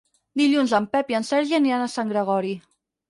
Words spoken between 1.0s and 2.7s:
i en Sergi aniran a Sant Gregori.